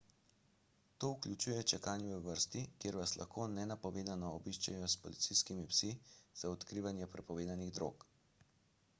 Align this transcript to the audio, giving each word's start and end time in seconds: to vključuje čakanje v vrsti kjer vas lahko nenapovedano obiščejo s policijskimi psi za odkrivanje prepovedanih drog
to 1.03 1.09
vključuje 1.15 1.65
čakanje 1.71 2.07
v 2.11 2.21
vrsti 2.27 2.63
kjer 2.85 2.97
vas 2.99 3.13
lahko 3.19 3.45
nenapovedano 3.57 4.31
obiščejo 4.37 4.87
s 4.93 5.01
policijskimi 5.03 5.67
psi 5.73 5.91
za 6.41 6.53
odkrivanje 6.55 7.09
prepovedanih 7.17 7.71
drog 7.77 8.07